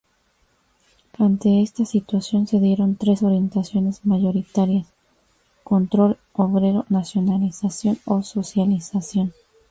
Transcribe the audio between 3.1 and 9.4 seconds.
orientaciones mayoritarias: control obrero, nacionalización o socialización.